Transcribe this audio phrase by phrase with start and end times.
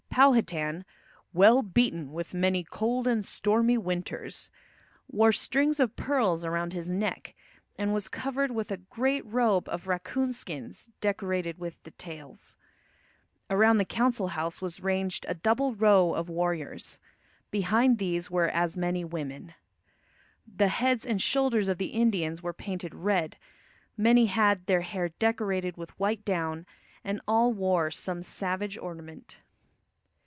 [0.13, 0.83] Powhatan,
[1.31, 4.49] "well beaten with many cold and stormy winters,"
[5.09, 7.33] wore strings of pearls around his neck,
[7.77, 12.57] and was covered with a great robe of raccoon skins decorated with the tails.
[13.49, 16.99] Around the council house was ranged a double row of warriors.
[17.49, 19.53] Behind these were as many women.
[20.45, 23.37] The heads and shoulders of the Indians were painted red,
[23.95, 26.65] many had their hair decorated with white down,
[27.01, 29.39] and all wore some savage ornament.